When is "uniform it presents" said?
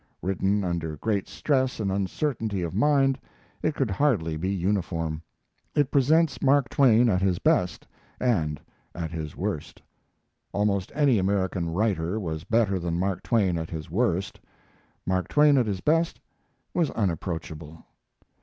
4.49-6.41